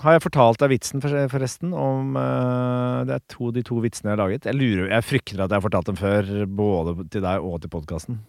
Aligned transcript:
Har 0.00 0.16
jeg 0.16 0.22
fortalt 0.24 0.62
deg 0.62 0.70
vitsen, 0.72 1.02
forresten, 1.02 1.74
om 1.76 2.14
uh, 2.16 3.04
Det 3.04 3.18
er 3.18 3.24
to, 3.28 3.50
de 3.52 3.62
to 3.66 3.82
vitsene 3.84 4.08
jeg 4.08 4.14
har 4.14 4.22
laget. 4.22 4.46
Jeg 4.48 4.56
lurer, 4.56 4.86
jeg 4.94 5.06
frykter 5.06 5.42
at 5.42 5.52
jeg 5.52 5.58
har 5.58 5.66
fortalt 5.66 5.90
dem 5.90 5.98
før, 6.00 6.30
både 6.46 6.94
til 7.12 7.24
deg 7.26 7.44
og 7.44 7.58
til 7.60 7.72
podkasten. 7.74 8.20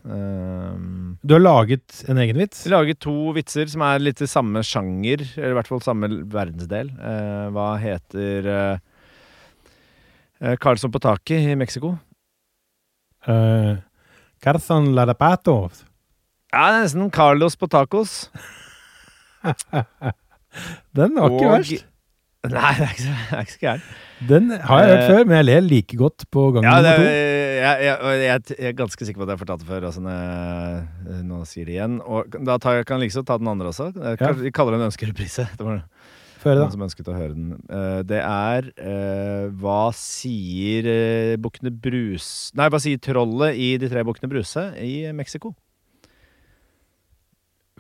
Du 1.24 1.36
har 1.38 1.44
laget 1.44 2.02
en 2.12 2.20
egen 2.20 2.42
vits? 2.44 2.66
Jeg 2.66 2.74
har 2.74 2.84
laget 2.84 3.00
to 3.04 3.16
vitser 3.38 3.72
som 3.72 3.86
er 3.88 4.04
litt 4.04 4.20
i 4.20 4.30
samme 4.30 4.64
sjanger, 4.68 5.24
eller 5.38 5.56
i 5.56 5.60
hvert 5.62 5.72
fall 5.72 5.84
samme 5.86 6.12
verdensdel. 6.34 6.92
Uh, 7.00 7.48
hva 7.56 7.70
heter 7.80 8.52
uh, 8.52 10.56
Carlsson 10.60 10.92
på 10.92 11.04
taket 11.04 11.54
i 11.54 11.60
Mexico? 11.60 11.96
Uh, 13.28 13.78
Carson 14.42 14.92
Larapato. 14.96 15.70
Ja, 16.52 16.66
det 16.68 16.80
er 16.80 16.84
nesten 16.84 17.12
Carlos 17.14 17.56
på 17.56 17.70
tacos. 17.72 18.26
Den 20.98 21.16
var 21.16 21.30
ikke 21.32 21.48
Og- 21.48 21.58
verst. 21.60 21.88
Nei, 22.42 22.72
det 22.74 22.86
er 22.88 22.94
ikke 22.96 23.04
det 23.30 23.36
er 23.38 23.42
ikke 23.46 23.54
så 23.54 23.60
gæren. 23.62 23.82
Den 24.28 24.48
har 24.50 24.80
jeg 24.82 24.90
hørt 24.90 25.02
Eh, 25.04 25.10
før, 25.12 25.26
men 25.30 25.36
jeg 25.38 25.46
ler 25.46 25.62
like 25.62 25.98
godt 25.98 26.24
på 26.34 26.46
gang 26.56 26.64
Ja, 26.66 26.72
nummer 26.82 26.96
to. 26.98 27.04
jeg, 27.04 27.84
jeg, 27.86 27.98
jeg, 28.26 28.42
jeg 28.58 28.70
er 28.72 28.78
ganske 28.80 29.06
sikker 29.06 29.20
på 29.22 29.26
at 29.28 29.30
jeg 29.30 29.38
har 29.38 29.42
fortalt 29.46 29.62
det 29.62 29.70
før. 29.70 29.86
Altså, 29.86 30.02
jeg, 30.10 31.22
nå 31.30 31.42
sier 31.46 31.66
det 31.70 31.76
igjen. 31.76 32.00
Og 32.02 32.40
da 32.50 32.56
tar 32.58 32.82
kan 32.84 32.98
jeg 33.00 33.12
liksom 33.12 33.26
ta 33.30 33.38
den 33.38 33.48
andre 33.52 33.70
også. 33.70 33.92
Jeg, 33.94 34.18
Ja. 34.22 34.32
Vi 34.42 34.50
kaller 34.58 34.74
det 34.74 34.82
en 34.82 34.88
ønskereprise. 34.90 35.46
Det 35.58 35.68
var 35.68 35.84
Før 36.42 36.56
noen 36.58 36.66
da. 36.66 36.74
som 36.74 36.82
ønsket 36.88 37.10
å 37.14 37.18
høre 37.20 37.36
den. 37.38 37.52
Eh, 37.70 38.02
det 38.10 38.22
er 38.26 38.72
eh, 38.74 39.46
Hva 39.62 39.92
sier 39.94 41.38
bukkene 41.38 41.70
Brus... 41.70 42.50
Nei, 42.58 42.70
hva 42.74 42.82
sier 42.82 42.98
trollet 42.98 43.54
i 43.62 43.76
De 43.78 43.86
tre 43.94 44.02
bukkene 44.04 44.30
Bruse 44.34 44.64
i 44.82 45.12
Mexico? 45.14 45.54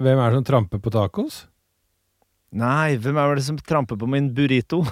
Hvem 0.02 0.18
er 0.22 0.30
det 0.30 0.38
som 0.44 0.46
tramper 0.54 0.78
på 0.82 0.94
tacos? 0.94 1.48
Nei, 2.52 2.98
hvem 3.00 3.16
er 3.18 3.36
det 3.40 3.44
som 3.46 3.58
tramper 3.58 3.96
på 3.96 4.08
min 4.12 4.28
burrito? 4.36 4.82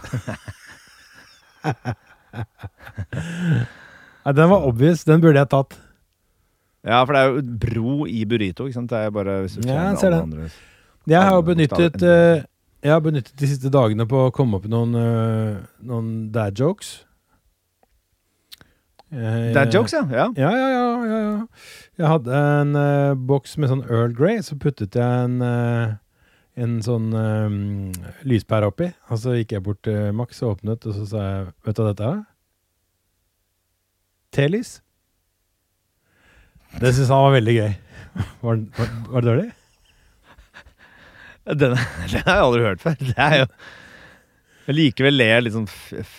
Nei, 4.23 4.33
den 4.36 4.50
var 4.52 4.66
obvious. 4.67 5.03
Den 5.08 5.22
burde 5.23 5.39
jeg 5.42 5.50
tatt. 5.52 5.75
Ja, 6.88 7.02
for 7.03 7.11
det 7.16 7.20
er 7.22 7.33
jo 7.33 7.42
bro 7.66 7.95
i 8.08 8.22
burrito, 8.30 8.67
ikke 8.70 8.78
sant? 8.80 8.92
Det 8.94 9.02
er 9.03 9.11
bare 9.11 9.42
hvis 9.44 9.58
du 9.59 9.67
Ja, 9.67 9.89
jeg 9.89 9.98
ser 10.00 10.09
det. 10.16 10.22
andre- 10.23 10.50
Jeg 11.08 11.22
har 11.22 11.33
jo 11.36 11.42
benyttet 11.42 12.02
Jeg 12.81 12.92
har 12.94 13.02
benyttet 13.02 13.36
de 13.36 13.48
siste 13.48 13.70
dagene 13.70 14.05
på 14.08 14.16
å 14.30 14.31
komme 14.31 14.55
opp 14.55 14.64
med 14.64 14.72
noen, 14.72 14.95
uh, 14.95 15.58
noen 15.83 16.31
dad 16.31 16.55
jokes. 16.55 17.03
Eh, 19.11 19.52
Dad 19.53 19.73
jokes, 19.73 19.92
ja. 19.92 20.05
ja. 20.09 20.30
Ja, 20.38 20.52
ja, 20.55 20.67
ja, 20.70 21.20
ja. 21.20 21.48
Jeg 21.98 22.08
hadde 22.08 22.31
en 22.31 23.26
boks 23.28 23.58
med 23.58 23.70
sånn 23.70 23.83
Earl 23.89 24.14
Grey, 24.16 24.38
så 24.45 24.55
puttet 24.55 24.95
jeg 24.95 25.03
en, 25.26 25.42
en 26.59 26.77
sånn 26.85 27.07
um, 27.15 27.55
lyspære 28.27 28.67
oppi. 28.71 28.89
Og 29.09 29.19
så 29.21 29.35
gikk 29.38 29.55
jeg 29.57 29.63
bort 29.65 29.79
til 29.88 30.11
Max 30.17 30.41
og 30.43 30.57
åpnet, 30.57 30.85
og 30.89 30.95
så 30.97 31.05
sa 31.13 31.23
jeg 31.27 31.47
Vet 31.67 31.77
du 31.77 31.81
hva 31.83 31.89
dette 31.93 32.09
er? 32.09 32.19
Telys. 34.35 34.73
Det 36.80 36.91
syns 36.93 37.09
han 37.09 37.23
var 37.27 37.35
veldig 37.39 37.55
gøy. 37.59 37.71
Var, 38.43 38.57
var, 38.75 38.87
var 39.13 39.21
det 39.23 39.27
dårlig? 39.30 39.49
Den, 41.49 41.75
den 42.11 42.23
har 42.25 42.35
jeg 42.35 42.43
aldri 42.43 42.63
hørt 42.65 42.81
før. 42.83 42.95
Det 42.99 43.15
er 43.17 43.35
jo 43.43 43.45
Jeg 44.67 44.75
likevel 44.77 45.15
ler 45.17 45.43
litt 45.45 45.55
sånn 45.55 45.67
f 45.69 45.93
f 46.03 46.17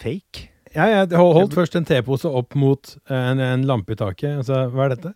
fake. 0.00 0.46
Ja, 0.76 0.86
jeg 0.92 1.10
hol- 1.18 1.34
holdt 1.36 1.56
først 1.58 1.74
en 1.80 1.88
tepose 1.88 2.30
opp 2.30 2.54
mot 2.60 2.92
en, 3.10 3.40
en 3.42 3.64
lampe 3.68 3.96
i 3.96 3.98
taket. 3.98 4.38
Altså, 4.40 4.62
hva 4.72 4.86
er 4.86 4.94
dette? 4.94 5.12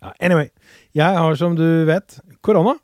Ja, 0.00 0.12
anyway. 0.22 0.48
Jeg 0.96 1.18
har, 1.18 1.36
som 1.40 1.56
du 1.58 1.64
vet, 1.88 2.18
korona. 2.46 2.76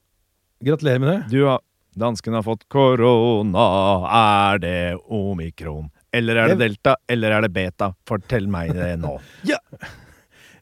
Gratulerer 0.64 1.02
med 1.02 1.10
det. 1.12 1.18
Du 1.32 1.40
har 1.46 1.60
Dansken 1.98 2.34
har 2.34 2.44
fått 2.46 2.68
korona. 2.70 3.64
Er 4.06 4.60
det 4.62 4.98
omikron? 5.10 5.88
Eller 6.14 6.38
er 6.38 6.52
det 6.52 6.60
delta? 6.60 6.94
Eller 7.10 7.34
er 7.34 7.42
det 7.42 7.50
beta? 7.52 7.90
Fortell 8.06 8.46
meg 8.50 8.70
det 8.76 8.92
nå. 9.02 9.16
ja. 9.50 9.58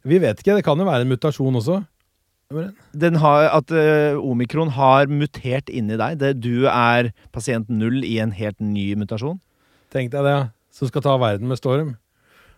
Vi 0.06 0.20
vet 0.22 0.41
ikke. 0.41 0.56
Det 0.56 0.64
kan 0.64 0.81
jo 0.81 0.87
være 0.88 1.04
en 1.04 1.12
mutasjon 1.12 1.60
også. 1.60 1.82
Den 2.97 3.19
har, 3.21 3.48
at 3.50 3.72
eh, 3.75 4.16
omikron 4.16 4.71
har 4.76 5.10
mutert 5.10 5.69
inni 5.69 5.98
deg. 5.98 6.19
Det, 6.22 6.37
du 6.41 6.69
er 6.71 7.10
pasient 7.34 7.69
null 7.69 8.04
i 8.06 8.16
en 8.22 8.32
helt 8.37 8.59
ny 8.62 8.92
mutasjon. 8.98 9.41
Tenk 9.92 10.12
deg 10.15 10.26
det. 10.26 10.37
Som 10.75 10.91
skal 10.91 11.04
ta 11.04 11.16
verden 11.21 11.50
med 11.50 11.60
storm. 11.60 11.97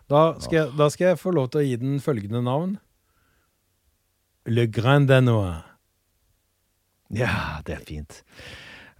Da 0.09 0.33
skal, 0.41 0.63
jeg, 0.63 0.75
da 0.77 0.87
skal 0.93 1.11
jeg 1.11 1.21
få 1.21 1.33
lov 1.35 1.51
til 1.53 1.61
å 1.61 1.65
gi 1.67 1.75
den 1.81 1.99
følgende 2.03 2.41
navn. 2.45 2.77
Le 4.49 4.65
Grand 4.71 5.09
Danois. 5.09 5.68
Ja, 7.15 7.61
det 7.65 7.73
er 7.73 7.85
fint. 7.87 8.21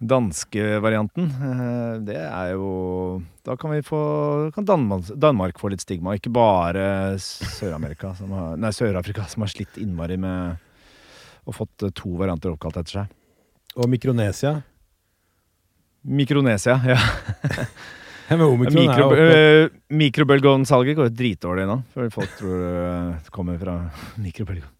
Danskevarianten, 0.00 1.26
eh, 1.28 1.98
det 2.08 2.16
er 2.16 2.54
jo 2.54 3.20
Da 3.44 3.52
kan 3.60 3.70
vi 3.74 3.82
få 3.84 4.50
kan 4.54 4.64
Danmark, 4.64 5.10
Danmark 5.12 5.60
få 5.60 5.68
litt 5.68 5.84
stigma, 5.84 6.14
ikke 6.16 6.32
bare 6.32 7.18
Sør-Amerika 7.20 8.14
som 8.16 8.32
har 8.32 8.56
Nei, 8.56 8.72
Sør-Afrika 8.72 9.26
som 9.28 9.44
har 9.44 9.52
slitt 9.52 9.76
innmari 9.76 10.16
med 10.16 10.56
og 11.44 11.56
fått 11.56 11.84
eh, 11.84 11.92
to 11.96 12.14
varianter 12.16 12.52
oppkalt 12.52 12.80
etter 12.80 13.00
seg. 13.00 13.14
Og 13.76 13.88
Mikronesia. 13.92 14.62
Mikronesia, 16.04 16.78
ja. 16.84 16.98
Mikro, 18.30 19.08
øh, 19.10 19.68
mikrobølgeovnsalget 19.90 20.96
går 20.96 21.08
jo 21.08 21.14
dritdårlig 21.18 21.64
nå, 21.66 21.80
for 21.90 22.12
folk 22.14 22.36
tror 22.38 22.60
det 22.62 23.32
kommer 23.34 23.58
fra 23.58 23.74
mikrobølgeovn. 24.24 24.79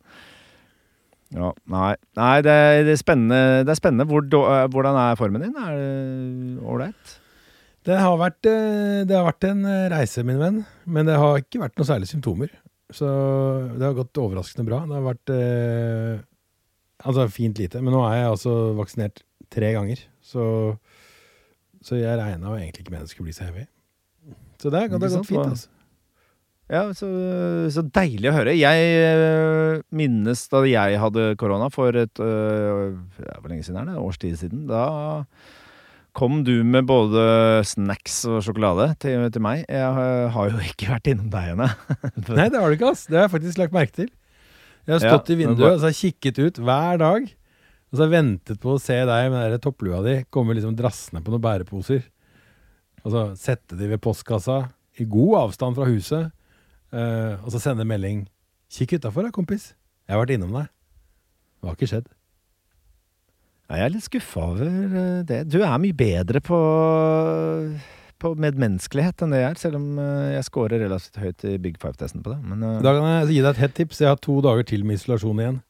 Ja, 1.31 1.53
nei, 1.71 1.95
nei 2.19 2.37
det, 2.43 2.53
er, 2.53 2.85
det 2.89 2.95
er 2.97 3.01
spennende. 3.01 3.41
Det 3.67 3.75
er 3.75 3.79
spennende. 3.79 4.07
Hvor, 4.11 4.25
øh, 4.27 4.65
hvordan 4.73 4.99
er 4.99 5.19
formen 5.19 5.45
din? 5.45 5.55
Er 5.55 5.77
det 5.77 6.65
ålreit? 6.67 7.19
Det 7.87 7.97
har, 7.97 8.17
vært, 8.21 8.45
eh, 8.45 9.03
det 9.09 9.17
har 9.17 9.25
vært 9.25 9.47
en 9.49 9.63
eh, 9.65 9.87
reise, 9.93 10.25
min 10.27 10.41
venn. 10.41 10.59
Men 10.85 11.09
det 11.09 11.17
har 11.17 11.41
ikke 11.41 11.63
vært 11.63 11.79
noen 11.81 11.89
særlig 11.89 12.11
symptomer. 12.11 12.53
Så 12.93 13.09
det 13.79 13.87
har 13.87 13.97
gått 13.97 14.21
overraskende 14.21 14.67
bra. 14.69 14.83
Det 14.85 14.99
har 14.99 15.07
vært 15.07 15.33
eh, 15.33 16.21
altså 17.07 17.27
fint 17.33 17.63
lite. 17.63 17.81
Men 17.81 17.97
nå 17.97 18.03
er 18.05 18.19
jeg 18.19 18.33
altså 18.35 18.55
vaksinert 18.77 19.23
tre 19.55 19.73
ganger. 19.79 20.03
Så, 20.21 20.45
så 21.81 21.97
jeg 21.97 22.21
regna 22.21 22.57
egentlig 22.59 22.85
ikke 22.85 22.97
med 22.97 23.07
det 23.07 23.15
skulle 23.15 23.31
bli 23.31 23.39
så 23.39 23.49
heavy. 23.49 23.65
Så 24.61 24.73
det 24.73 24.83
har 24.83 24.93
gått 24.93 25.31
fint. 25.31 25.47
altså. 25.47 25.71
Ja, 26.71 26.85
så, 26.95 27.07
så 27.75 27.83
deilig 27.91 28.29
å 28.31 28.35
høre. 28.37 28.53
Jeg 28.55 28.91
øh, 29.03 29.81
minnes 29.99 30.45
da 30.53 30.61
jeg 30.71 31.01
hadde 31.03 31.33
korona 31.41 31.67
for 31.75 31.97
et 31.99 32.21
øh, 32.23 32.93
Hvor 33.19 33.49
lenge 33.51 33.65
siden 33.67 33.81
er 33.83 33.89
det? 33.91 33.97
Års 33.99 34.21
tid 34.23 34.37
siden. 34.39 34.69
Da 34.71 34.85
kom 36.15 36.41
du 36.47 36.53
med 36.67 36.87
både 36.87 37.25
snacks 37.67 38.21
og 38.31 38.41
sjokolade 38.47 38.87
til, 39.03 39.27
til 39.35 39.43
meg. 39.43 39.65
Jeg 39.67 39.83
har- 39.97 40.51
jo 40.55 40.63
ikke 40.71 40.93
vært 40.95 41.11
innom 41.11 41.29
deg 41.35 41.53
ennå. 41.57 41.69
Nei, 42.39 42.49
det 42.51 42.59
har 42.63 42.71
du 42.71 42.79
ikke, 42.79 42.95
ass. 42.95 43.05
Det 43.11 43.19
har 43.19 43.27
jeg 43.29 43.35
faktisk 43.35 43.61
lagt 43.65 43.75
merke 43.75 43.97
til. 44.05 44.11
Jeg 44.87 44.95
har 44.97 45.05
Ja, 45.07 45.13
stått 45.19 45.31
i 45.35 45.39
vinduet 45.43 45.75
og 45.75 45.79
så 45.83 45.89
har 45.91 45.95
jeg 45.95 46.15
kikket 46.15 46.39
ut 46.47 46.63
hver 46.67 46.99
dag. 47.03 47.29
Og 47.91 47.97
så 47.99 48.05
har 48.05 48.09
jeg 48.13 48.15
ventet 48.17 48.61
på 48.63 48.77
å 48.77 48.81
se 48.83 48.97
deg 49.03 49.31
med 49.31 49.39
den 49.43 49.55
der 49.57 49.63
topplua 49.63 50.01
di 50.07 50.17
komme 50.31 50.55
liksom 50.55 50.77
drassende 50.79 51.23
på 51.27 51.35
noen 51.35 51.43
bæreposer. 51.43 52.05
Og 53.03 53.11
så 53.15 53.23
sette 53.39 53.75
de 53.79 53.89
ved 53.91 54.03
postkassa 54.03 54.61
i 55.03 55.07
god 55.11 55.35
avstand 55.49 55.79
fra 55.79 55.87
huset. 55.91 56.31
Eh, 56.93 57.35
og 57.45 57.51
så 57.55 57.63
sende 57.63 57.87
melding 57.89 58.27
'Kikk 58.71 59.01
utafor 59.01 59.27
da, 59.27 59.35
kompis. 59.35 59.75
Jeg 60.07 60.15
har 60.15 60.23
vært 60.23 60.37
innom 60.37 60.55
deg'. 60.55 60.71
Det 61.61 61.69
har 61.69 61.77
ikke 61.77 61.91
skjedd. 61.91 62.11
Nei, 63.71 63.79
jeg 63.79 63.87
er 63.87 63.93
litt 63.95 64.07
skuffa 64.07 64.45
over 64.51 64.67
øh, 64.67 65.23
det. 65.27 65.41
Du 65.47 65.61
er 65.63 65.79
mye 65.79 65.95
bedre 65.95 66.41
på, 66.43 66.59
på 68.19 68.33
medmenneskelighet 68.43 69.23
enn 69.23 69.35
det 69.35 69.43
jeg 69.45 69.51
er, 69.51 69.61
selv 69.61 69.79
om 69.79 69.99
øh, 70.03 70.31
jeg 70.35 70.47
scorer 70.49 70.83
relativt 70.83 71.21
høyt 71.23 71.45
i 71.47 71.57
Big 71.63 71.79
Five-testen 71.83 72.25
på 72.25 72.33
det. 72.33 72.41
Men, 72.43 72.65
uh... 72.67 72.81
Da 72.83 72.97
kan 72.97 73.07
jeg 73.13 73.29
gi 73.37 73.43
deg 73.45 73.51
et 73.53 73.63
hett 73.63 73.77
tips. 73.79 74.03
Jeg 74.03 74.11
har 74.11 74.19
to 74.19 74.41
dager 74.43 74.67
til 74.67 74.87
med 74.87 74.99
isolasjon 74.99 75.45
igjen. 75.45 75.61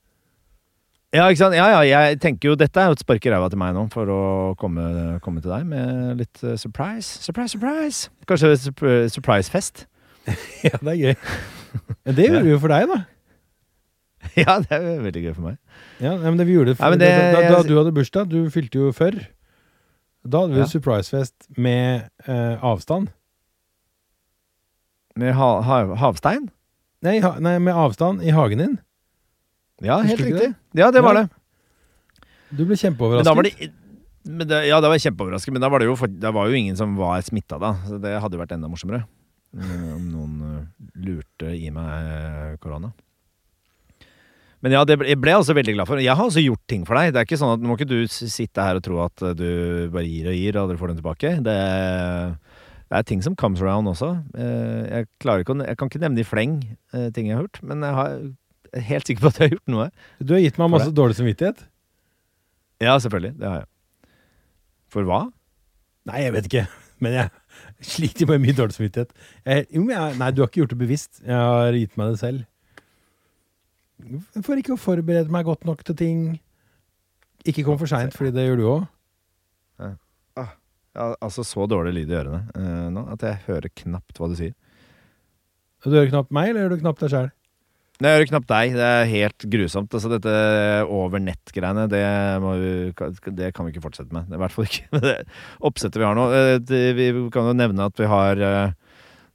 Ja, 1.13 1.27
ikke 1.27 1.43
sant? 1.43 1.59
Ja, 1.59 1.67
ja, 1.75 1.83
jeg 2.07 2.21
tenker 2.23 2.53
jo 2.53 2.57
Dette 2.57 2.79
er 2.79 2.93
jo 2.93 2.95
et 2.95 3.03
spark 3.03 3.25
i 3.27 3.33
ræva 3.33 3.49
til 3.51 3.59
meg 3.59 3.75
nå, 3.75 3.89
for 3.91 4.13
å 4.15 4.21
komme, 4.61 4.85
komme 5.25 5.43
til 5.43 5.51
deg 5.53 5.67
med 5.69 6.21
litt 6.23 6.45
uh, 6.47 6.55
surprise. 6.55 7.19
Surprise, 7.21 7.53
surprise! 7.59 8.13
Kanskje 8.31 8.55
sup 8.69 8.85
surprise-fest? 9.19 9.90
ja, 10.67 10.77
det 10.81 10.93
er 10.93 11.01
gøy. 11.01 11.15
Men 12.05 12.15
det 12.19 12.27
gjorde 12.29 12.45
vi 12.47 12.53
jo 12.55 12.59
for 12.63 12.73
deg, 12.75 12.87
da. 12.91 12.99
ja, 14.43 14.59
det 14.61 14.73
er 14.77 14.83
jo 14.85 15.03
veldig 15.07 15.23
gøy 15.25 15.35
for 15.37 15.47
meg. 15.49 15.57
Ja, 16.03 16.15
men 16.21 16.37
det 16.41 16.47
vi 16.49 16.57
gjorde 16.59 16.75
for, 16.77 16.85
Ja, 16.85 16.91
men 16.95 17.01
da, 17.01 17.07
det- 17.09 17.33
da, 17.35 17.41
da 17.41 17.55
da 17.57 17.63
du 17.69 17.75
hadde 17.79 17.95
bursdag, 17.97 18.29
du 18.33 18.39
fylte 18.53 18.83
jo 18.83 18.93
før. 18.97 19.17
Da 20.29 20.43
hadde 20.45 20.53
vi 20.59 20.61
Ja. 20.61 20.69
surprisefest 20.69 21.49
med 21.57 22.11
eh, 22.29 22.57
avstand. 22.61 23.09
Med 25.17 25.35
ha 25.35 25.49
ha 25.65 25.79
havstein? 26.01 26.49
Nei, 27.03 27.19
ha, 27.25 27.35
nei, 27.41 27.57
med 27.59 27.75
avstand 27.75 28.23
i 28.23 28.31
hagen 28.37 28.61
din. 28.61 28.75
Ja, 29.81 29.97
Husker 30.03 30.09
helt 30.11 30.21
du 30.21 30.27
ikke 30.29 30.41
riktig. 30.45 30.55
Ja, 30.77 30.91
det 30.93 31.03
var 31.03 31.15
Ja. 31.17 31.23
det. 31.23 31.31
Du 32.51 32.65
ble 32.67 32.75
Men 32.75 32.77
da 32.77 32.83
kjempeoverrasket. 32.83 33.37
var 33.37 33.43
det 33.49 33.73
men 34.23 34.47
det, 34.47 34.67
ja, 34.69 34.77
det 34.85 34.89
var 34.93 34.99
kjempeoverraskende, 35.01 35.55
men 35.57 35.63
da 35.65 35.69
var 35.73 35.79
det 35.81 35.87
jo 35.89 35.95
for, 35.97 36.07
det 36.07 36.31
var 36.35 36.47
jo 36.51 36.53
ingen 36.59 36.77
som 36.77 36.93
var 36.99 37.23
smitta 37.25 37.59
da. 37.59 37.71
Så 37.89 37.97
det 37.99 38.21
hadde 38.21 38.37
jo 38.37 38.43
vært 38.43 38.53
enda 38.53 38.69
morsommere. 38.69 39.07
Eh, 39.57 39.93
Om 39.97 40.09
noen 40.11 40.35
eh, 40.47 40.89
lurte 41.07 41.53
i 41.57 41.71
meg 41.75 42.11
eh, 42.11 42.57
korona. 42.63 42.93
Men 44.61 44.75
ja, 44.77 44.83
det 44.85 44.99
ble, 45.01 45.09
jeg 45.09 45.21
ble 45.23 45.35
altså 45.39 45.57
veldig 45.57 45.75
glad 45.79 45.89
for. 45.89 46.03
Jeg 46.05 46.13
har 46.13 46.27
også 46.27 46.43
gjort 46.45 46.65
ting 46.69 46.83
for 46.89 46.99
deg. 46.99 47.15
Det 47.15 47.21
er 47.23 47.29
ikke 47.29 47.39
sånn 47.41 47.55
at 47.55 47.63
Nå 47.63 47.71
må 47.71 47.79
ikke 47.79 47.89
du 47.89 48.03
sitte 48.11 48.65
her 48.67 48.77
og 48.77 48.85
tro 48.85 48.99
at 49.07 49.23
du 49.39 49.47
bare 49.93 50.05
gir 50.05 50.29
og 50.29 50.37
gir, 50.37 50.59
og 50.61 50.69
dere 50.69 50.81
får 50.83 50.93
den 50.93 50.99
tilbake. 50.99 51.31
Det, 51.47 51.55
det 52.93 52.99
er 52.99 53.07
ting 53.09 53.25
som 53.25 53.39
comes 53.41 53.63
around 53.65 53.89
også. 53.89 54.11
Jeg 54.37 55.09
ikke 55.09 55.57
Jeg 55.65 55.81
kan 55.81 55.89
ikke 55.89 56.03
nevne 56.05 56.21
i 56.21 56.29
fleng 56.29 56.61
ting 57.17 57.31
jeg 57.31 57.39
har 57.39 57.47
gjort, 57.47 57.63
men 57.65 57.89
jeg 57.89 57.97
har, 57.97 58.21
jeg 58.69 58.83
er 58.83 58.89
helt 58.91 59.09
sikker 59.09 59.25
på 59.25 59.33
at 59.33 59.41
jeg 59.41 59.49
har 59.49 59.57
gjort 59.57 59.73
noe. 59.79 59.89
Du 60.21 60.37
har 60.37 60.45
gitt 60.45 60.61
meg 60.61 60.75
masse 60.77 60.93
dårlig 60.93 61.17
samvittighet. 61.17 61.65
Ja, 62.85 62.99
selvfølgelig. 63.01 63.33
Det 63.41 63.49
har 63.49 63.63
jeg. 63.63 63.71
For 64.93 65.09
hva? 65.09 65.25
Nei, 66.11 66.25
jeg 66.27 66.37
vet 66.37 66.53
ikke. 66.53 66.67
Men 67.01 67.17
jeg 67.17 67.33
sliter 67.95 68.31
med 68.31 68.45
mye 68.45 68.57
dårlig 68.57 68.77
samvittighet. 68.77 69.13
Eh, 69.45 69.65
jo, 69.69 69.85
men 69.85 69.97
jeg, 69.97 70.21
nei, 70.21 70.31
du 70.35 70.43
har 70.43 70.51
ikke 70.51 70.63
gjort 70.63 70.75
det 70.75 70.81
bevisst. 70.85 71.21
Jeg 71.25 71.37
har 71.37 71.77
gitt 71.77 71.99
meg 72.01 72.15
det 72.15 72.23
selv. 72.23 72.47
For 74.41 74.57
ikke 74.57 74.77
å 74.77 74.81
forberede 74.81 75.33
meg 75.33 75.49
godt 75.49 75.67
nok 75.69 75.85
til 75.85 75.99
ting. 75.99 76.23
Ikke 77.49 77.65
kom 77.67 77.79
for 77.81 77.91
seint, 77.91 78.17
fordi 78.17 78.33
det 78.37 78.47
gjør 78.49 78.61
du 78.61 78.67
òg. 78.71 78.89
Ja, 80.97 81.13
altså 81.23 81.45
så 81.47 81.67
dårlig 81.71 81.93
lyd 82.01 82.11
i 82.11 82.17
ørene 82.19 82.41
eh, 82.59 82.87
nå 82.91 83.05
at 83.13 83.23
jeg 83.23 83.45
hører 83.47 83.71
knapt 83.85 84.19
hva 84.19 84.27
du 84.31 84.35
sier. 84.39 84.57
Du 85.85 85.95
hører 85.95 86.11
knapt 86.11 86.33
meg, 86.35 86.51
eller 86.51 86.67
hører 86.67 86.77
du 86.77 86.83
knapt 86.83 87.05
deg 87.05 87.13
sjæl? 87.13 87.29
Nei, 88.01 88.11
Jeg 88.15 88.17
hører 88.17 88.29
knapt 88.31 88.49
deg. 88.49 88.75
Det 88.79 88.85
er 88.89 89.09
helt 89.11 89.45
grusomt. 89.53 89.93
Altså, 89.93 90.09
dette 90.15 90.35
over 90.89 91.21
nett-greiene, 91.21 91.83
det, 91.93 92.01
det 93.37 93.51
kan 93.57 93.67
vi 93.67 93.75
ikke 93.75 93.83
fortsette 93.85 94.15
med. 94.17 94.31
I 94.33 94.41
hvert 94.41 94.55
fall 94.55 94.69
ikke 94.71 94.87
med 94.95 95.05
det 95.05 95.17
oppsettet 95.69 96.01
vi 96.01 96.07
har 96.09 96.17
nå. 96.17 96.29
Eh, 96.33 96.95
Vi 96.97 97.11
kan 97.35 97.51
jo 97.51 97.57
nevne 97.59 97.91
at 97.91 98.01
vi 98.01 98.09
har 98.09 98.41
eh, 98.41 98.73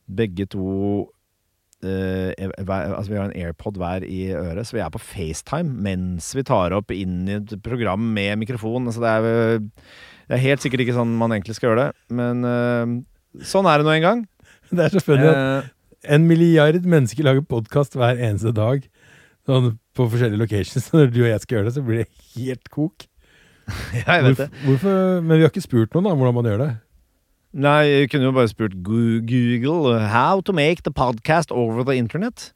begge 0.10 0.48
to 0.50 0.66
eh, 1.86 2.34
Altså 2.66 3.08
Vi 3.12 3.20
har 3.20 3.30
en 3.30 3.38
AirPod 3.38 3.78
hver 3.82 4.06
i 4.10 4.32
øret, 4.34 4.66
så 4.66 4.80
vi 4.80 4.84
er 4.86 4.90
på 4.94 5.02
FaceTime 5.04 5.70
mens 5.86 6.32
vi 6.38 6.46
tar 6.48 6.74
opp 6.74 6.90
inn 6.96 7.24
i 7.30 7.38
et 7.38 7.56
program 7.66 8.02
med 8.18 8.40
mikrofon. 8.42 8.90
Altså 8.90 9.06
det, 9.06 9.14
er, 9.14 9.60
det 10.26 10.40
er 10.40 10.46
helt 10.50 10.66
sikkert 10.66 10.88
ikke 10.88 10.98
sånn 10.98 11.14
man 11.22 11.38
egentlig 11.38 11.60
skal 11.60 11.70
gjøre 11.76 11.86
det, 11.86 11.92
men 12.18 12.42
sånn 13.46 13.70
er 13.70 13.78
det 13.78 13.86
nå 13.86 13.94
en 14.00 14.08
gang. 14.10 14.26
Det 14.76 14.82
er 14.82 14.94
selvfølgelig, 14.96 15.34
en 16.08 16.28
milliard 16.30 16.86
mennesker 16.86 17.26
lager 17.26 17.46
podkast 17.50 17.98
hver 17.98 18.20
eneste 18.20 18.54
dag. 18.56 18.86
Sånn 19.46 19.76
på 19.96 20.08
forskjellige 20.12 20.42
locations. 20.42 20.90
Når 20.96 21.12
du 21.14 21.22
og 21.24 21.30
jeg 21.30 21.44
skal 21.44 21.58
gjøre 21.58 21.70
det, 21.70 21.76
så 21.76 21.86
blir 21.86 22.02
det 22.04 22.10
helt 22.36 22.74
kok. 22.74 23.06
jeg 24.00 24.26
vet 24.28 24.42
det. 24.44 24.50
Hvorfor, 24.66 25.22
men 25.22 25.38
vi 25.38 25.46
har 25.46 25.54
ikke 25.54 25.66
spurt 25.66 25.96
noen 25.96 26.10
da, 26.10 26.18
hvordan 26.18 26.38
man 26.38 26.50
gjør 26.52 26.64
det. 26.66 26.72
Nei, 27.56 27.80
jeg 27.88 28.10
kunne 28.12 28.28
jo 28.28 28.36
bare 28.36 28.52
spurt 28.52 28.76
Google 28.84 29.96
How 30.12 30.44
to 30.44 30.54
make 30.56 30.84
the 30.84 30.92
podcast 30.92 31.54
over 31.56 31.86
the 31.88 31.96
internet. 31.96 32.50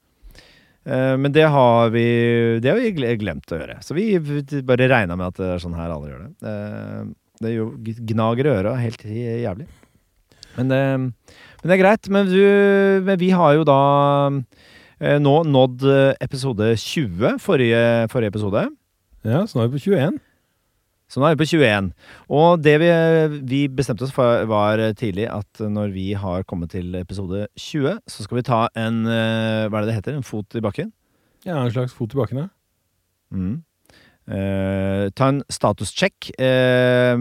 Eh, 0.84 1.16
men 1.16 1.32
det 1.36 1.46
har 1.52 1.90
vi 1.94 2.60
Det 2.60 2.68
har 2.68 2.80
vi 2.80 3.16
glemt 3.22 3.52
å 3.52 3.62
gjøre. 3.62 3.80
Så 3.86 3.96
vi 3.96 4.12
vi 4.20 4.44
bare 4.68 4.90
regna 4.92 5.16
med 5.16 5.32
at 5.32 5.40
det 5.40 5.54
er 5.54 5.64
sånn 5.64 5.78
her 5.80 5.94
alle 5.94 6.12
gjør 6.12 6.26
det. 6.26 6.52
Eh, 6.52 7.14
det 7.40 7.54
er 7.54 8.04
gnager 8.12 8.50
i 8.50 8.56
øra 8.58 8.76
helt 8.82 9.06
jævlig. 9.08 9.70
Men 10.58 10.72
det, 10.74 10.82
men 11.60 11.72
det 11.72 11.76
er 11.76 11.84
greit. 11.84 12.10
Men, 12.14 12.30
du, 12.32 12.42
men 13.06 13.20
vi 13.20 13.30
har 13.36 13.58
jo 13.58 13.68
da 13.68 13.82
eh, 15.00 15.20
nå 15.22 15.36
nådd 15.48 15.86
eh, 15.90 16.16
episode 16.24 16.72
20, 16.80 17.40
forrige, 17.44 17.84
forrige 18.12 18.34
episode. 18.36 18.66
Ja, 19.28 19.44
så 19.44 19.60
nå 19.60 19.66
er 19.66 19.72
vi 19.72 19.80
på 19.80 19.92
21. 19.92 20.20
Så 21.10 21.20
nå 21.20 21.26
er 21.26 21.34
vi 21.36 21.42
på 21.42 21.50
21. 21.50 21.90
Og 22.38 22.62
det 22.62 22.76
vi, 22.84 22.90
vi 23.50 23.62
bestemte 23.74 24.06
oss 24.06 24.14
for, 24.16 24.46
var 24.50 24.82
tidlig 25.00 25.26
at 25.34 25.64
når 25.66 25.96
vi 25.96 26.12
har 26.14 26.46
kommet 26.48 26.76
til 26.76 26.94
episode 27.00 27.48
20, 27.58 27.98
så 28.08 28.26
skal 28.26 28.40
vi 28.40 28.46
ta 28.48 28.62
en 28.78 29.02
eh, 29.10 29.66
Hva 29.68 29.80
er 29.80 29.88
det 29.88 29.90
det 29.90 29.98
heter? 30.00 30.20
En 30.20 30.28
fot 30.28 30.56
i 30.56 30.64
bakken? 30.64 30.94
Ja, 31.48 31.64
en 31.64 31.74
slags 31.74 31.96
fot 31.96 32.14
i 32.14 32.20
bakken, 32.20 32.46
ja. 32.46 32.50
Mm. 33.34 33.58
Eh, 34.30 35.10
ta 35.18 35.32
en 35.34 35.42
status 35.50 35.92
check 35.98 36.30
Eh, 36.38 37.18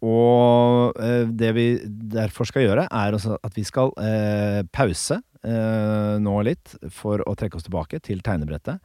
og 0.00 0.96
eh, 1.00 1.26
det 1.28 1.50
vi 1.56 1.66
derfor 2.14 2.48
skal 2.48 2.64
gjøre, 2.64 2.86
er 2.88 3.16
også 3.16 3.36
at 3.44 3.56
vi 3.58 3.64
skal 3.68 3.92
eh, 4.00 4.60
pause 4.72 5.18
eh, 5.44 6.14
nå 6.24 6.36
litt 6.48 6.74
for 6.94 7.20
å 7.28 7.34
trekke 7.36 7.58
oss 7.60 7.66
tilbake 7.68 8.00
til 8.04 8.22
tegnebrettet. 8.24 8.80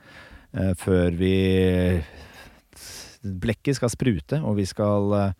eh, 0.55 0.73
før 0.79 1.15
vi 1.15 1.35
Blekket 3.25 3.79
skal 3.79 3.89
sprute, 3.89 4.37
og 4.45 4.59
vi 4.59 4.67
skal 4.69 5.13
eh, 5.17 5.31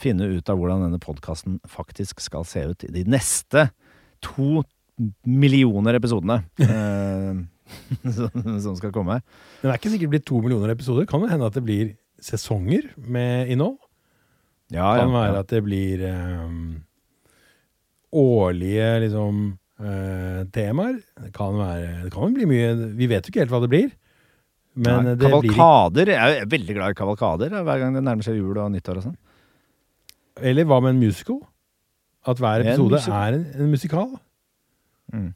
finne 0.00 0.24
ut 0.38 0.48
av 0.48 0.56
hvordan 0.56 0.86
denne 0.86 1.00
podkasten 1.02 1.58
faktisk 1.68 2.22
skal 2.24 2.46
se 2.48 2.62
ut 2.70 2.86
i 2.86 2.92
de 2.94 3.02
neste 3.12 3.66
to 4.24 4.62
millioner 5.28 5.98
episodene 5.98 6.38
eh, 6.64 7.42
som 8.64 8.78
skal 8.78 8.94
komme. 8.94 9.18
Men 9.20 9.66
det 9.68 9.74
er 9.74 9.80
ikke 9.82 9.92
sikkert 9.92 10.08
det 10.08 10.14
blir 10.14 10.24
to 10.32 10.40
millioner 10.40 10.72
episoder. 10.72 11.04
Kan 11.10 11.26
det 11.26 11.34
hende 11.34 11.50
at 11.50 11.58
det 11.58 11.64
blir 11.66 11.92
sesonger 12.24 12.88
med 12.96 13.52
innhold? 13.52 13.76
Ja, 14.74 14.96
kan 14.98 15.12
være 15.14 15.42
at 15.44 15.52
det 15.52 15.60
blir 15.62 16.02
um, 16.10 16.56
årlige 18.18 18.88
liksom 19.04 19.44
uh, 19.54 20.40
temaer. 20.54 20.98
Det 21.22 21.30
kan 21.36 21.54
være 21.60 22.02
Det 22.06 22.10
kan 22.14 22.26
jo 22.26 22.34
bli 22.34 22.48
mye 22.50 22.72
Vi 22.98 23.08
vet 23.10 23.26
jo 23.26 23.30
ikke 23.30 23.44
helt 23.44 23.54
hva 23.54 23.62
det 23.62 23.70
blir. 23.70 23.92
Men 24.76 25.06
Nei, 25.06 25.14
det 25.16 25.30
blir 25.30 25.54
kavalkader. 25.54 26.12
Jeg 26.12 26.40
er 26.42 26.50
veldig 26.52 26.76
glad 26.76 26.92
i 26.92 26.98
kavalkader 26.98 27.54
hver 27.56 27.80
gang 27.80 27.94
det 27.96 28.04
nærmer 28.04 28.26
seg 28.26 28.36
jul 28.40 28.58
og 28.58 28.72
nyttår 28.74 29.00
og 29.00 29.06
sånn. 29.06 29.16
Eller 30.44 30.66
hva 30.68 30.82
med 30.84 30.96
en 30.96 31.00
musical? 31.00 31.40
At 32.26 32.42
hver 32.42 32.64
episode 32.66 33.00
en 33.06 33.16
er 33.16 33.38
en, 33.38 33.46
en 33.62 33.72
musikal? 33.72 34.10
Mm. 35.14 35.30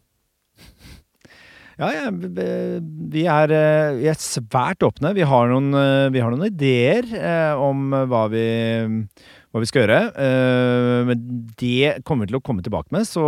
Ja, 1.81 1.89
ja, 1.97 2.09
vi 2.13 3.23
er, 3.25 3.53
eh, 3.57 3.95
vi 3.97 4.09
er 4.11 4.19
svært 4.21 4.85
åpne. 4.85 5.15
Vi 5.17 5.25
har 5.25 5.49
noen, 5.49 5.73
eh, 5.73 6.11
vi 6.13 6.21
har 6.21 6.29
noen 6.29 6.51
ideer 6.51 7.07
eh, 7.17 7.57
om 7.57 7.95
hva 8.11 8.27
vi, 8.29 8.43
hva 9.49 9.63
vi 9.63 9.69
skal 9.69 9.87
gjøre. 9.87 10.01
Men 11.09 11.23
det 11.57 12.03
kommer 12.05 12.27
vi 12.27 12.35
til 12.35 12.41
å 12.41 12.45
komme 12.45 12.65
tilbake 12.67 12.93
med. 12.93 13.09
Så, 13.09 13.25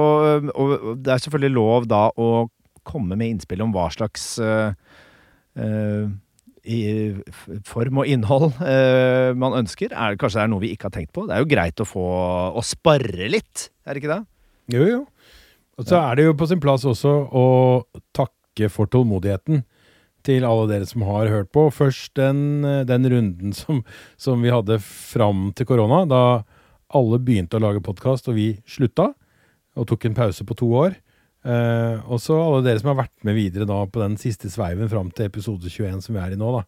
og 0.53 1.01
det 1.01 1.15
er 1.15 1.23
selvfølgelig 1.25 1.57
lov 1.57 1.89
da 1.89 2.11
å 2.13 2.51
komme 2.85 3.17
med 3.17 3.39
innspill 3.39 3.65
om 3.65 3.73
hva 3.73 3.87
slags 3.95 4.37
i 6.63 6.81
form 7.67 7.99
og 7.99 8.07
innhold 8.07 8.53
uh, 8.61 9.33
man 9.35 9.57
ønsker. 9.59 9.91
Er, 9.91 10.15
kanskje 10.21 10.39
det 10.39 10.45
er 10.45 10.53
noe 10.53 10.63
vi 10.63 10.71
ikke 10.77 10.87
har 10.91 10.95
tenkt 10.95 11.11
på. 11.17 11.25
Det 11.27 11.35
er 11.35 11.43
jo 11.43 11.51
greit 11.51 11.83
å 11.83 11.89
få 11.89 12.05
å 12.53 12.63
sparre 12.63 13.33
litt, 13.33 13.71
er 13.83 13.97
det 13.97 14.05
ikke 14.05 14.13
det? 14.13 14.21
Jo, 14.77 14.85
jo. 14.87 15.01
Og 15.81 15.89
så 15.89 15.99
er 15.99 16.21
det 16.21 16.29
jo 16.29 16.37
på 16.39 16.47
sin 16.47 16.61
plass 16.63 16.85
også 16.87 17.17
å 17.33 17.47
takke 18.15 18.42
for 18.73 18.91
tålmodigheten 18.91 19.63
til 20.27 20.47
alle 20.47 20.69
dere 20.71 20.87
som 20.87 21.05
har 21.07 21.31
hørt 21.31 21.51
på. 21.55 21.67
Først 21.75 22.15
den, 22.19 22.65
eh, 22.65 22.85
den 22.85 23.09
runden 23.11 23.53
som, 23.53 23.83
som 24.17 24.43
vi 24.43 24.53
hadde 24.53 24.79
fram 24.83 25.53
til 25.57 25.67
korona, 25.67 26.05
da 26.07 26.45
alle 26.93 27.19
begynte 27.19 27.59
å 27.59 27.65
lage 27.65 27.83
podkast 27.83 28.29
og 28.29 28.37
vi 28.37 28.53
slutta, 28.69 29.13
og 29.77 29.89
tok 29.89 30.05
en 30.07 30.15
pause 30.15 30.45
på 30.45 30.57
to 30.59 30.69
år. 30.77 30.97
Eh, 31.43 31.97
og 32.07 32.21
så 32.23 32.37
alle 32.39 32.63
dere 32.67 32.79
som 32.79 32.93
har 32.93 33.03
vært 33.03 33.27
med 33.27 33.35
videre 33.35 33.67
da 33.67 33.81
på 33.89 34.03
den 34.03 34.15
siste 34.21 34.51
sveiven 34.53 34.91
fram 34.93 35.11
til 35.11 35.27
episode 35.27 35.67
21 35.67 36.05
som 36.05 36.15
vi 36.15 36.23
er 36.23 36.37
i 36.37 36.39
nå. 36.39 36.53
da. 36.55 36.63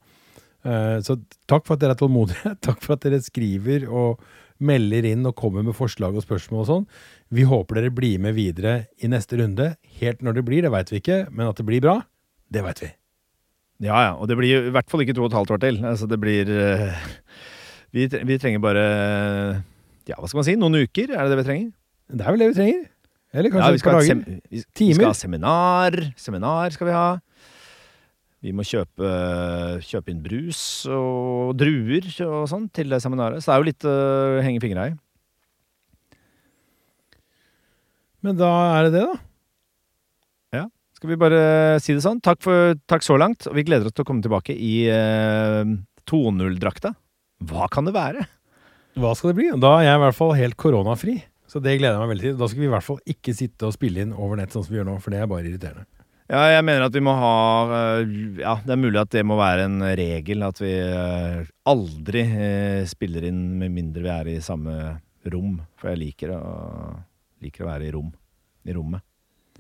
Eh, 0.65 0.99
så 1.05 1.19
takk 1.47 1.67
for 1.67 1.77
at 1.77 1.85
dere 1.85 1.95
er 1.95 2.01
tålmodige. 2.01 2.57
Takk 2.67 2.81
for 2.83 2.97
at 2.97 3.05
dere 3.05 3.21
skriver 3.23 3.87
og 3.87 4.25
melder 4.63 5.07
inn 5.09 5.27
og 5.27 5.37
kommer 5.39 5.65
med 5.67 5.77
forslag 5.77 6.17
og 6.17 6.25
spørsmål 6.25 6.63
og 6.63 6.69
sånn. 6.69 6.85
Vi 7.35 7.47
håper 7.49 7.81
dere 7.81 7.95
blir 7.95 8.21
med 8.23 8.37
videre 8.37 8.85
i 9.03 9.11
neste 9.11 9.39
runde. 9.41 9.75
Helt 10.01 10.23
når 10.23 10.39
det 10.39 10.45
blir, 10.47 10.63
det 10.67 10.73
veit 10.75 10.93
vi 10.93 11.01
ikke, 11.03 11.25
men 11.31 11.51
at 11.51 11.59
det 11.59 11.67
blir 11.69 11.83
bra, 11.85 11.99
det 12.55 12.63
veit 12.67 12.85
vi. 12.85 12.91
Ja, 13.83 13.99
ja. 14.07 14.15
Og 14.15 14.31
det 14.31 14.39
blir 14.39 14.71
i 14.71 14.73
hvert 14.75 14.91
fall 14.91 15.03
ikke 15.03 15.17
to 15.17 15.27
og 15.27 15.33
et 15.33 15.39
halvt 15.41 15.55
år 15.57 15.63
til. 15.67 15.81
Altså, 15.85 16.07
det 16.11 16.21
blir 16.23 16.51
uh, 16.51 17.05
vi, 17.95 18.07
vi 18.07 18.39
trenger 18.43 18.63
bare 18.63 18.85
Ja, 20.09 20.19
hva 20.19 20.29
skal 20.29 20.41
man 20.41 20.47
si? 20.47 20.57
Noen 20.61 20.85
uker? 20.85 21.15
Er 21.15 21.25
det 21.25 21.35
det 21.35 21.41
vi 21.43 21.49
trenger? 21.49 21.71
Det 22.15 22.25
er 22.25 22.35
vel 22.35 22.45
det 22.45 22.51
vi 22.53 22.59
trenger? 22.61 22.83
Eller 23.35 23.51
kanskje 23.51 23.67
ja, 23.67 23.75
vi 23.75 23.81
et 23.81 23.85
par 23.85 23.97
dager? 23.99 24.19
Timer. 24.23 24.41
vi, 24.55 24.87
vi 24.87 24.95
skal 24.95 25.09
ha 25.11 25.19
seminar. 25.19 25.97
Seminar 26.21 26.75
skal 26.77 26.91
vi 26.91 26.95
ha. 26.95 27.07
Vi 28.45 28.53
må 28.53 28.65
kjøpe, 28.67 29.09
kjøpe 29.81 30.13
inn 30.13 30.21
brus 30.21 30.59
og 30.93 31.55
druer 31.57 32.05
og 32.27 32.43
sånn 32.51 32.67
til 32.77 32.93
det 32.93 33.01
seminaret. 33.01 33.41
Så 33.41 33.49
det 33.49 33.55
er 33.55 33.63
jo 33.63 33.69
litt 33.71 33.87
å 33.89 33.95
henge 34.45 34.61
fingra 34.61 34.91
i. 34.91 34.97
Men 38.25 38.37
da 38.41 38.51
er 38.77 38.87
det 38.87 38.93
det, 38.99 39.05
da. 39.09 39.17
Ja. 40.59 40.67
Skal 40.97 41.13
vi 41.13 41.21
bare 41.21 41.41
si 41.85 41.97
det 41.97 42.05
sånn? 42.05 42.21
Takk, 42.25 42.41
for, 42.45 42.77
takk 42.89 43.05
så 43.05 43.17
langt. 43.21 43.49
Og 43.49 43.57
vi 43.57 43.65
gleder 43.65 43.89
oss 43.89 43.97
til 43.97 44.05
å 44.05 44.09
komme 44.09 44.25
tilbake 44.25 44.57
i 44.57 44.75
uh, 44.93 45.65
2.0-drakta. 46.09 46.95
Hva 47.49 47.69
kan 47.73 47.89
det 47.89 47.97
være? 47.97 48.25
Hva 49.01 49.13
skal 49.17 49.33
det 49.33 49.39
bli? 49.41 49.49
Da 49.61 49.75
er 49.79 49.89
jeg 49.89 50.01
i 50.01 50.05
hvert 50.05 50.21
fall 50.21 50.37
helt 50.37 50.61
koronafri. 50.61 51.19
Så 51.49 51.61
det 51.65 51.79
gleder 51.81 51.97
jeg 51.97 52.05
meg 52.05 52.13
veldig 52.15 52.29
til. 52.31 52.39
Da 52.41 52.49
skal 52.51 52.65
vi 52.65 52.69
i 52.69 52.73
hvert 52.77 52.89
fall 52.93 53.03
ikke 53.17 53.37
sitte 53.37 53.69
og 53.69 53.77
spille 53.77 54.05
inn 54.05 54.17
over 54.17 54.41
nett 54.41 54.53
sånn 54.53 54.65
som 54.65 54.73
vi 54.73 54.81
gjør 54.81 54.89
nå, 54.93 55.01
for 55.01 55.17
det 55.17 55.21
er 55.21 55.29
bare 55.33 55.49
irriterende. 55.49 55.89
Ja, 56.25 56.41
jeg 56.55 56.65
mener 56.65 56.87
at 56.87 56.95
vi 56.97 57.03
må 57.05 57.13
ha 57.21 57.33
øh, 58.01 58.13
Ja, 58.41 58.55
det 58.65 58.73
er 58.73 58.81
mulig 58.81 59.01
at 59.03 59.11
det 59.13 59.25
må 59.29 59.37
være 59.37 59.67
en 59.69 59.83
regel. 59.85 60.45
At 60.47 60.61
vi 60.63 60.73
øh, 60.73 61.45
aldri 61.69 62.23
øh, 62.25 62.87
spiller 62.89 63.29
inn 63.29 63.43
med 63.61 63.75
mindre 63.75 64.05
vi 64.07 64.13
er 64.15 64.31
i 64.33 64.41
samme 64.41 65.01
rom. 65.33 65.59
For 65.81 65.93
jeg 65.93 66.01
liker 66.01 66.33
å, 66.37 66.41
liker 67.45 67.67
å 67.67 67.71
være 67.75 67.91
i 67.91 67.93
rom. 67.93 68.09
I 68.65 68.77
rommet. 68.77 69.05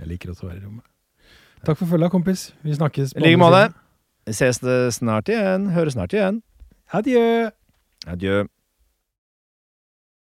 Jeg 0.01 0.09
liker 0.15 0.33
også 0.33 0.49
å 0.49 0.51
være 0.53 0.63
i 0.63 0.65
rommet. 0.65 0.89
Takk 1.65 1.79
for 1.81 1.89
følget, 1.89 2.13
kompis. 2.13 2.49
Vi 2.65 2.77
snakkes. 2.77 3.13
I 3.17 3.25
like 3.25 3.41
måte. 3.41 3.69
Ses 4.33 4.61
snart 4.97 5.29
igjen. 5.33 5.69
Høres 5.77 5.97
snart 5.99 6.17
igjen. 6.17 6.41
Adjø! 6.97 7.51
Adjø. 8.09 8.45